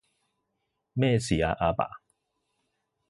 [0.93, 1.85] 咩事啊，阿爸？